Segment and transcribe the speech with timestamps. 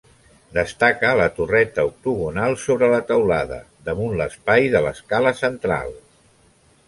[0.57, 3.59] Destaca la torreta octogonal sobre la teulada,
[3.91, 5.93] damunt l'espai de l'escala central.